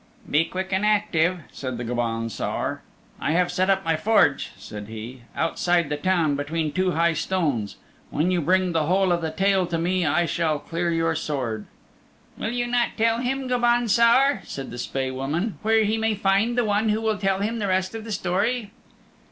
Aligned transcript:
"Be 0.27 0.45
quick 0.45 0.73
and 0.73 0.83
active," 0.83 1.41
said 1.51 1.77
the 1.77 1.83
Gobaun 1.83 2.27
Saor. 2.31 2.81
"I 3.19 3.33
have 3.33 3.51
set 3.51 3.69
up 3.69 3.85
my 3.85 3.95
forge," 3.95 4.49
said 4.57 4.87
he, 4.87 5.21
"outside 5.35 5.89
the 5.89 5.95
town 5.95 6.35
between 6.35 6.71
two 6.71 6.93
high 6.93 7.13
stones. 7.13 7.75
When 8.09 8.31
you 8.31 8.41
bring 8.41 8.71
the 8.71 8.87
whole 8.87 9.11
of 9.11 9.21
the 9.21 9.29
Tale 9.29 9.67
to 9.67 9.77
me 9.77 10.03
I 10.03 10.25
shall 10.25 10.57
clear 10.57 10.89
your 10.91 11.13
sword." 11.13 11.67
"Will 12.35 12.49
you 12.49 12.65
not 12.65 12.97
tell 12.97 13.19
him, 13.19 13.47
Gobaun 13.47 13.87
Saor," 13.87 14.41
said 14.43 14.71
the 14.71 14.79
Spae 14.79 15.11
Woman, 15.11 15.59
"where 15.61 15.83
he 15.83 15.99
may 15.99 16.15
find 16.15 16.57
the 16.57 16.65
one 16.65 16.89
who 16.89 16.99
will 17.01 17.19
tell 17.19 17.41
him 17.41 17.59
the 17.59 17.67
rest 17.67 17.93
of 17.93 18.03
the 18.03 18.11
story?" 18.11 18.71